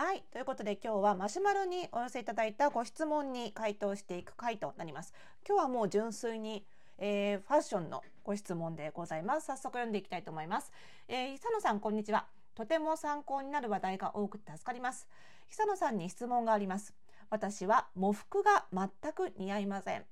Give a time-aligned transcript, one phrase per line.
[0.00, 0.22] はい。
[0.32, 5.12] ということで今日はマシュマロにお寄せいただいたご質問に回答していく回となります。
[5.46, 6.64] 今日はもう純粋に、
[6.96, 9.48] えー、ファッションのご質問でございます。
[9.48, 10.72] 早速読んでいきたいと思います。
[11.06, 12.24] えー、久野さん、こんにちは。
[12.54, 15.06] とても参考になる話題が多くて助かります。
[15.50, 16.94] 久野さんに質問があります。
[17.28, 20.06] 私は喪服が全く似合いません。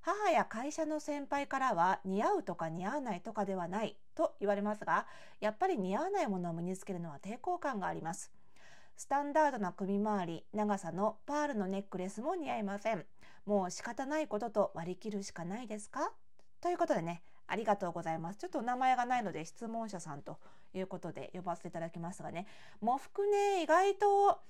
[0.00, 5.06] 母や会社の先輩からは似合うとか似合わないとかではないと言われますが、
[5.38, 8.32] やっぱり似合わないものを身につけるのは抵抗感があります。
[8.98, 13.04] スタンダードな首周り、長さのパールのネックレスも似合いません。
[13.46, 16.10] もう仕方ないことと割り切るしかないですか？
[16.60, 18.40] ということでね、ありがとうございます。
[18.40, 20.40] ちょっとお名前がないので質問者さんと
[20.74, 22.48] いうことで呼ばせていただきますがね、
[22.82, 24.40] 喪服ね、意外と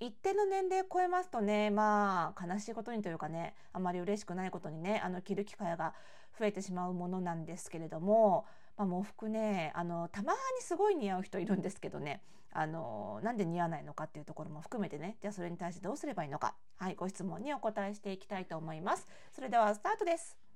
[0.00, 5.92] 一定の年齢を超えますとね、まあ、悲しいことにというかね、あまり嬉しくないことにね、あの、着る機会が
[6.38, 8.46] 増えてしまうものなんですけれども、
[8.78, 12.22] まあ、喪服ね、あの、たまにすごい似合う人いるんですけどね、
[12.52, 19.06] あの、なんで似合わないのかっていうところも含めてね、じゃあそれに対してどうすればいいのか、はい、ご質問にお答えしていきたいと思います。
[19.32, 20.49] それではスタートです。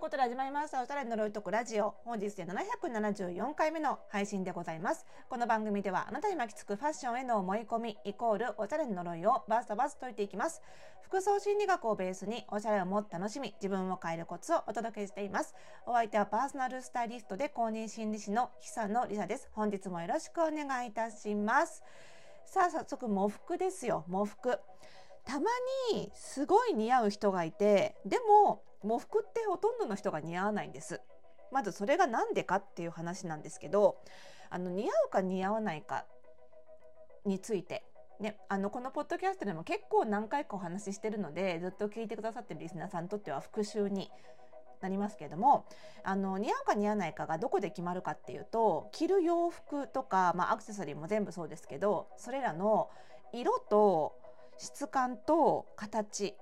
[0.00, 0.02] い。
[0.02, 0.82] ということで始まりました。
[0.82, 1.94] おしゃれの呪いとくラジオ。
[2.04, 5.04] 本日で774回目の配信でございます。
[5.28, 10.62] この番組ではあなたに巻きつくファッションへの思い込み、イコールおしゃれの呪いをバスタバス解いていきます。
[11.02, 15.54] 服装心理学をベースにおしゃれをもっと楽しみ、自分を変えるコツをお届けしています。
[15.84, 19.50] お相手はパーソナルスタイリストで公認心理師の久野里沙です。
[19.52, 21.82] 本日もよろしくお願いいたします。
[22.46, 24.04] さあ、早速、喪服ですよ。
[24.08, 24.58] 喪服。
[25.26, 25.50] たま
[25.92, 31.00] にすごい似合う人がいて、でも喪服ってほとんどの人が似合わないんです。
[31.52, 33.96] まずそれが何でかっていう話なんですけど、
[34.50, 36.04] あの似合うか似合わないか
[37.24, 37.84] について、
[38.20, 44.10] ね、あのこのポッドキャストでも結構何回かお話ししてるのでずっと聞いてくださってるリスナーさんにとっては復習に
[44.80, 45.66] なりますけれども
[46.02, 52.88] あの似合うか似合わないかがどこで決まるかっていうと着る洋服とか、まあ、アクセサリーも全部そうですけどそれらの
[53.32, 54.14] 色と
[54.58, 56.34] 質感と形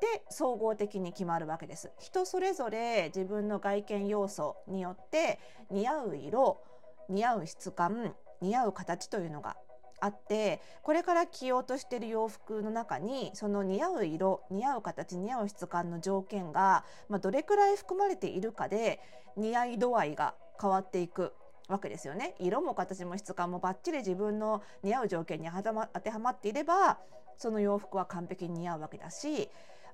[0.00, 1.90] で総合的に決まるわけです。
[1.98, 5.38] 人それぞれ自分の外見要素によって
[5.70, 6.62] 似合う色、
[7.08, 9.56] 似合う質感、似合う形というのが
[10.00, 19.00] あってこれから着ようとしている洋服の中にその似合う色似合う形似合う質感の条件が、まあ、どれくらい含まれているかで
[19.36, 21.32] 似合い度合いが変わっていく
[21.68, 26.98] わけですよね色も形も質感もバッチリ自分の似合う条件に当てはまっていれば
[27.36, 29.48] その洋服は完璧に似合うわけだし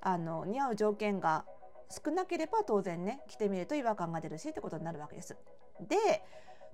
[0.04, 1.44] あの似合う条件が
[1.90, 5.36] 少なければ当然ね着てみると違和感が出るしってことになるわけです。
[5.80, 6.22] で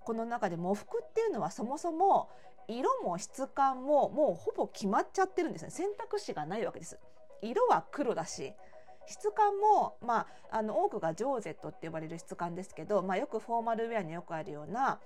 [0.05, 2.29] この中で喪服っていうのはそもそも
[2.69, 6.99] 色も質感ももうほぼ決まっちゃってるんですね選択肢がないわけです。
[7.43, 8.53] 色は黒だし
[9.07, 15.01] 質感も、まあ、あの多くがジョーゼットって呼ばれる質感ですけど、まあ、よくフォーマルウェアによくあるような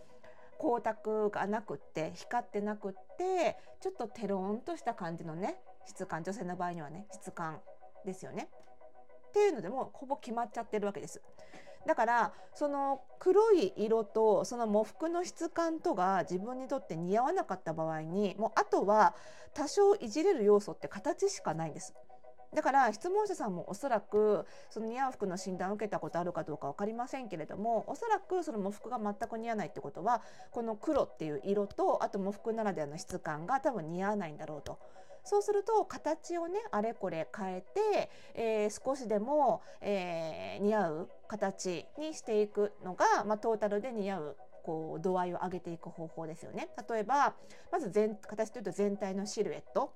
[0.59, 7.61] 光沢がなくって光ってなくってちょっとテロンとした感じのね質感女性の場合にはね質感
[8.04, 8.48] ですよね。
[9.28, 11.20] っていうのでもほぼ決まっちゃってるわけです。
[11.87, 19.15] だからその黒い色とその喪服の質感とが自分にとって似合わなかった場合にもうあとは
[19.53, 21.94] 多少いじれる要素って形しかないんです。
[22.54, 30.22] だから質問者さんもおそらくその似合う服の診断を受けたことあるかどうか分かりませんけれどもおそらくその喪服が全く似合わないってことは
[30.53, 34.78] この黒っていう色とあと喪服ならではの質感が多分似合わないんだろうと。
[35.25, 46.69] そうすると形をねあれこれ変えて、えー、少しでも、えー、似合う形にしていくのが、まあ、トータルで似合うこう度合いを上げていく方法ですよね。
[46.89, 47.34] 例えば
[47.71, 49.93] まず全形というと全体のシルエット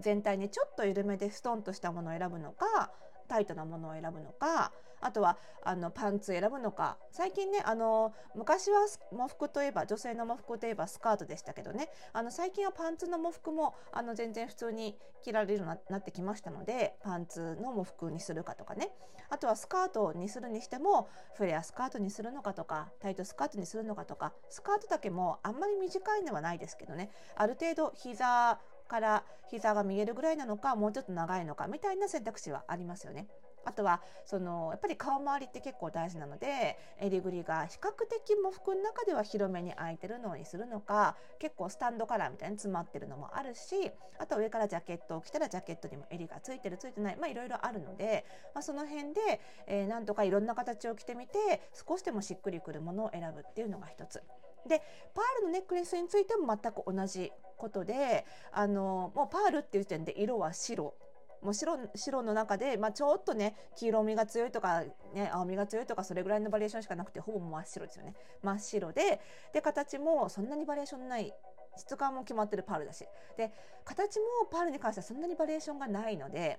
[0.00, 2.92] 全体にちょっと緩めでストンとしたものを選ぶのか
[3.28, 6.96] タイトなものを選ぶのかあとはあのパンツ選ぶのか。
[7.10, 11.88] 最近ねあの昔は喪服といえば女性の喪服といえばスカートでしたけどね。
[12.12, 18.90] あの最近はパンツの喪服もあの全然普通に着られるようになってきましたのでパンツの喪服にするかとかね。
[19.30, 27.10] あとはスカートにするにしてもフレアスカートにするのかとかタイトスカートにするのかとかスカートだけもあんまり短いのはないですけどね。
[27.36, 28.58] ある程度膝
[28.88, 33.28] から膝が見えるぐらいなのかもうちょっと長いのかみたいな選択肢はありますよね。
[33.68, 48.24] あとはそのやっぱり顔周りって結構大事なので襟ぐりが比較的喪服の中では広めに開いてるのにするのか結構スタンドカラーみたいに詰まってるのもあるしあと上からジャケットを着たらジャケットにも襟がついてるついてないまあいろいろあるので、
[48.54, 54.22] まあ、その辺で、えー、なんとかいろんな形を着てみて少しでもしっくりくるものを選ぶっていうのが一つ。
[54.66, 54.82] で
[55.14, 60.94] パールのネックレスについても全く同じことであのもうパールっていう時点で色は白
[61.42, 64.82] もう白白の中で、まあ、ちょっとね黄色みが強いとか、
[65.14, 68.14] ね、青みが強いとかそれぐらいのバリエーションしかなくてほぼ真っ白ですよね。
[68.42, 69.20] 真っ白で
[69.52, 71.32] で形もそんなにバリエーションない。
[71.76, 73.06] 質感も決まってるパールだし。
[73.36, 73.52] で
[73.84, 76.58] 形もパールに関してはそんなにバリエーションがないので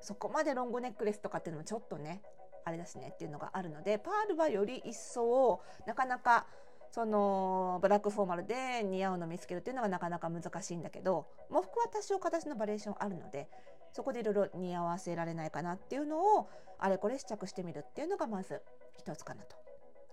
[0.00, 2.22] そこまでロングネックレスとかっていうのもちょっとね
[2.64, 6.46] あれだしねっていうのがあるのでパールはより一層なかなか
[6.90, 13.48] そのブラックフォーマルで似合うのを見つけるっていうのがなかなか難しいんだけど喪服は多少形のバリエーションあるので
[13.94, 18.60] そこでいろいろ似合わせられないかなっていうのをあれこれ試着してみるっていうのがまず
[18.98, 19.56] 一つかなと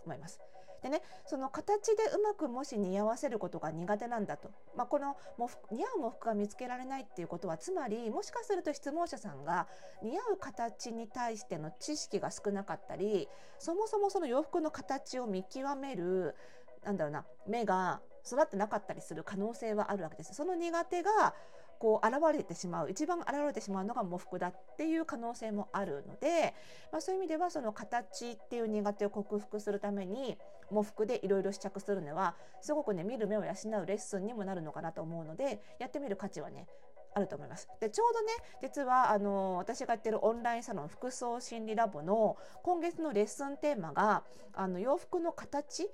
[0.06, 0.40] 思います。
[0.84, 9.68] でねその形でうまくもし似合わせることが苦手なんだと、まあ、このも似合う喪服が見つけられないっていうことはつまりもしかすると質問者さんが
[10.02, 13.28] 似合う形に対しての知識が少なかったり
[13.60, 16.36] そもそもその洋服の形を見極める
[16.84, 20.34] なんだろうな目が育ってなかったりする可能性はあるわけです。
[20.34, 21.34] その苦手が
[21.82, 26.54] こう現れてしまう一番現れてしまうのが喪服だっていう可能性もあるので、
[26.92, 30.38] まあ、そういう意味ではその形っていう苦手を克服するために
[30.70, 36.68] 喪服でいろいろ試着するのはすごくね見る目を養うレッスンにもなるのかなと思うのでやってみる価値はね
[37.16, 37.68] あると思います。
[37.80, 38.28] でちょうどね
[38.62, 44.24] 実はあの私がやってるオンラインサロン服装心理ラボの今月のレッスンテーマが
[44.54, 45.90] あの洋服の形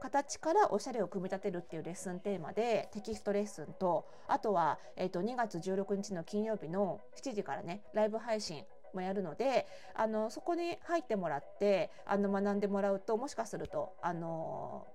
[0.00, 8.64] 形からおしゃれを組み立てるっていうレッスンテーマでテキストレッスンとあとは、えー、と2月16日の金曜日の7時からねライブ配信
[8.94, 14.86] もやるのであのそこに入ってもらってあの学んでもらうともしかするとあの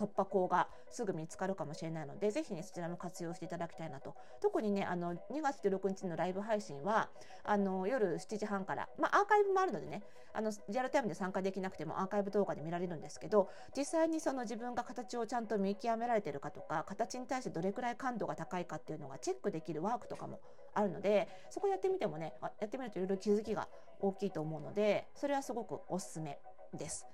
[0.00, 7.10] 突破口がすぐ見つかるかもしれないのでぜひねそちらも活用していただきたいなと特にねあの2月16日のライブ配信は
[7.44, 10.02] あの夜7時半から、まあ、アーカイブもあるのでね
[10.32, 20.40] あのリアルタイムで参加できなくてもアーカイブ動画で見られるんですけど実際にその自分が形をちゃんと見極められてるかとか形に対してどれくらい感度が高いかっていうのがチェックできるワークとかも
[20.72, 23.68] あるのでそこやってみてもねやってみるといろいろ気づきが
[24.00, 26.38] 大きいと思うのでそれはすごくおすすめ
[26.74, 27.06] です。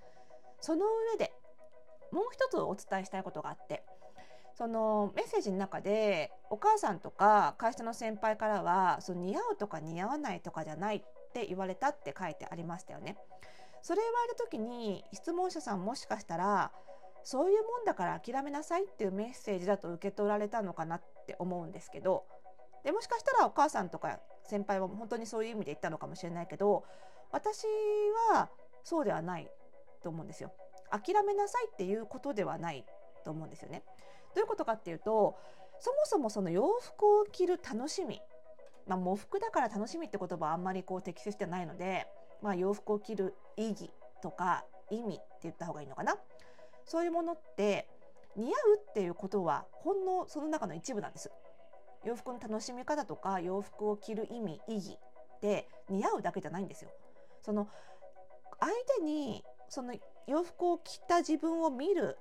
[0.61, 1.33] その上で
[2.13, 3.85] もう一つお伝えしたいことがあって
[4.55, 11.03] そのメッセージの中でお母さんとか会社の先輩からはその似合うとか似合わないとかじゃないっ
[11.35, 13.19] て言われたって書いてありましたよね。
[13.83, 16.73] それ言われた時に質問者さんもしかしたら
[17.23, 22.25] そういうもんだから諦めなさいっていうメッセージだと受け取られたのかなって思うんですけど
[22.83, 26.85] でもしかしたらお母さんとか先輩は本当にそういう意味で言ったのかもしれないけど
[27.33, 27.65] 私
[28.33, 28.49] は
[28.85, 29.51] そうではない
[30.03, 30.53] と思うんですよ。
[30.91, 32.85] 諦めなさいっていうことではない
[33.25, 33.83] と思うんですよね。
[34.35, 35.37] どういうことかっていうと
[35.81, 38.21] そもそもその洋服を着る楽しみ、
[38.87, 42.07] まあ、喪服だから楽しみって言葉はあんまりこう適切じゃないので、
[42.43, 43.91] まあ、洋服を着る意義
[44.23, 46.17] とか意味って言った方がいいのかな
[46.85, 47.89] そういうものって
[48.37, 51.31] 似合うっていうことはほんのその中の一部なんです。
[52.05, 54.99] 洋服の楽しみ方とか洋服を着る意味意義
[55.37, 56.91] って似合うだけじゃないんですよ。
[57.43, 57.69] その
[58.61, 59.95] 相手にその
[60.27, 62.19] 洋服を着た自分を見る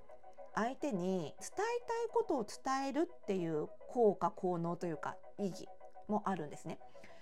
[0.54, 1.66] 相手に伝えたい
[2.14, 5.68] ことを伝えるっていう効果効能というか意義
[6.08, 6.80] もあるんですね。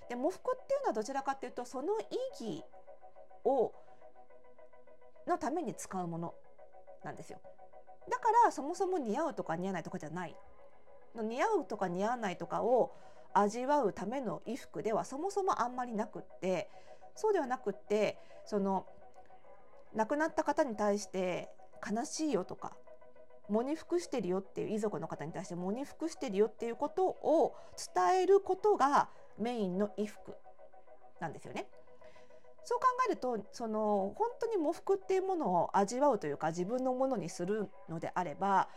[0.10, 2.04] で喪服っていうのはどちらかっていうとその意
[2.40, 2.64] 義
[3.46, 3.74] を
[5.26, 6.34] のために使うもの
[7.04, 7.40] なんですよ。
[8.10, 10.36] だからそもそも似合うとか似合わないとかじゃない
[11.16, 12.94] 似合うとか似合わないとかを
[13.34, 16.70] 味わうための衣服ではそもそもあんまりなくって
[17.16, 18.86] そうではなくってその
[19.96, 21.50] 亡くなった方に対して
[21.90, 22.76] 悲しいよとか
[23.50, 27.56] 喪に服してるよっていう遺族の方に対して喪に服してるよっていうことを
[27.94, 30.36] 伝えることがメインの衣服
[31.20, 31.68] なんですよね。
[32.66, 38.70] そう考えるとその本当に喪服っていうものを味わうというか自分のものにするのであれば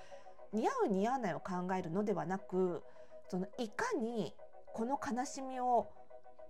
[0.53, 2.83] 似合う似合わないを考えるのではなく
[3.29, 4.35] そのいかに
[4.73, 5.89] この悲しみを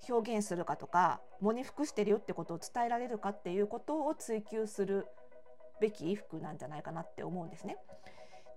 [0.08, 5.06] 表現するかとか喪に服してるよってことを伝えられるかっていうことを追求する
[5.80, 7.76] べき衣服なんじゃないかなって思うんですね。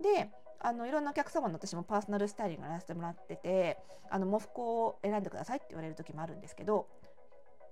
[0.02, 0.32] で
[0.62, 3.78] あのいろんなお客様の私もパーソナルスタイリングやらせてもらってて
[4.10, 6.88] あの喪服を選んでくださいって言われる時もあるんですけど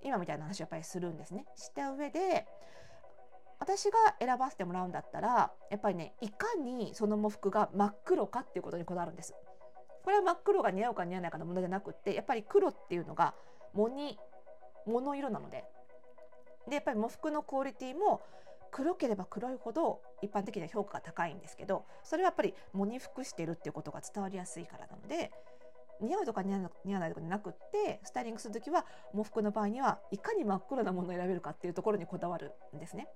[0.02, 1.44] 今みたいな話をやっぱりするんですね。
[1.54, 2.46] した上で
[3.60, 9.34] 私が選ばせてもらうんだったらやっぱりねいかにその喪服が真っ黒かっていうことにこだわるんです。
[10.04, 13.34] これは真っ黒が似合うか似合わないかのものじゃなくってやっぱり黒っていうのが
[13.74, 14.18] 藻に
[14.86, 15.64] 物色なので
[16.68, 18.20] でやっぱり喪服のクオリティも
[18.70, 25.30] 黒ければ黒いほど一般的な評価が高いんですけどそれはやっぱり藻に服してるっていうことが伝わりやすいからなので
[26.00, 28.84] 似合うとか似合わないとかじゃなくってスタイリングする時は
[29.14, 33.08] 喪服の場合にはいかに真っ黒なものを選べるかっていうところにこだわるんですね。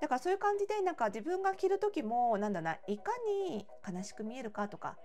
[0.00, 4.98] だからそういう感じでなんか自分が着る時もなんだないかに悲しく見えるかとか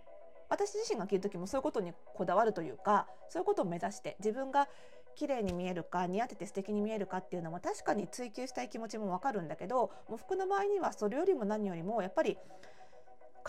[0.52, 4.68] 私自身が着る時もそういうことにこだわるというかそういうことを目指して自分が
[5.16, 12.38] 綺麗に見えるか似合ってて素敵に見えるかっていうのも確かに追求したい気持ちもわかるんだけどもう服の場合にはそれよりも何よりもやっぱり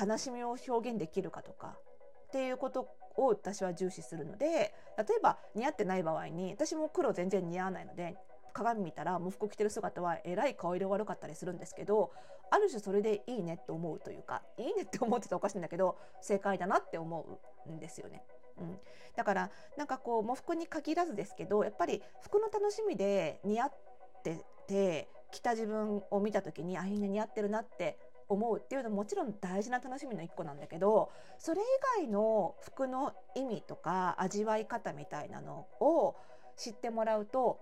[0.01, 1.77] 悲しみを表現できるかとか
[2.29, 8.17] っていうことを私は重視するので例えば似合ってない場合に私も黒全然似合わないので
[8.53, 12.13] 鏡見たら喪服着てる姿はえらい顔色悪かったりするんですけど
[12.53, 18.23] ある種それでいいねって思うというかいいねって思ってたらおかしいんだけど正解だなって思うんですよね。
[18.59, 18.79] うん、
[19.17, 23.73] だからなんかこう喪服に限らずですけどやっぱり服の楽しみで似合っ
[24.23, 31.65] てて着た自分を見た時にあいいね似合ってるなって思うっていうのももちろん大事な楽しみの一個なんだけどそれ以
[32.01, 36.17] 外の服の意味とか味わい方みたいなのを
[36.57, 37.59] 知ってもらうと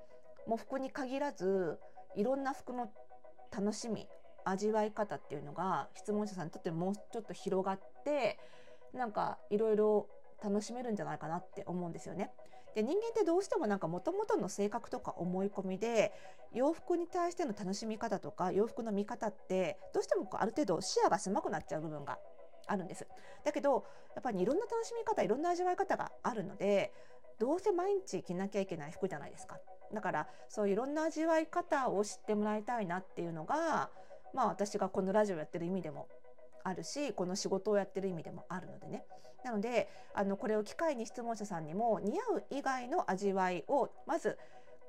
[0.49, 1.79] もう服に限らず
[2.17, 2.91] いろんな服の
[3.53, 4.09] 楽しみ
[4.45, 8.39] 味わい方っていうのが質問者さんにとってもうちょっと広がって
[8.93, 10.09] なんかいろいろ
[10.43, 12.31] 楽しめるんじゃないかなって思うんですよね。
[12.75, 16.13] で人間ってどうしてもなんか元々の性格とか思い込みで
[16.53, 22.19] 洋服に対しての楽しみ方とか洋服の見方ってどうしてもこうある程度視野が狭くなっちゃう部分が
[22.67, 23.07] あるんです。
[23.45, 26.93] だけどやっぱりいろんな楽しみ方いろんな味わい方があるので
[27.39, 29.59] どうせ毎日着なきゃいけない服じゃないですか。
[29.93, 33.91] だからそういろんな味わい方を知ってもらいたいなっていうのが
[34.35, 36.09] まあ私がこのラジオやってる意味でも
[36.65, 39.05] あるしこの仕事をやってる意味でもあるのでね。
[39.45, 44.37] なのであのこれを機会に質問者さんにも似合う以外の味わいをまず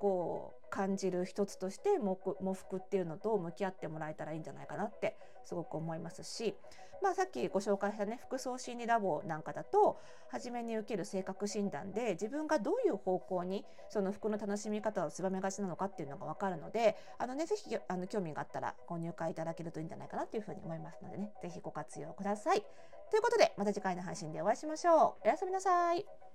[0.01, 2.17] こう感じる一つとして喪
[2.55, 5.15] 服っていうのと向き合ってもらえたらいいんじゃないかなって
[5.45, 6.55] すごく思いますし、
[7.03, 9.99] まあ、さっきご紹介したね服装心理ラボなんかだと
[10.31, 22.63] 初めに受ける性格診断で自分がどういう方向にその服の楽しみ方を狭めがちなのかっていうのが分かるのであのねぜひあの興味があったらご入会いただけるといいんじゃないかなというふうに思いますのでねぜひご活用ください。
[23.11, 25.27] ということでまた次回の配信でお会いしましょう。
[25.27, 26.30] おやすみなさい。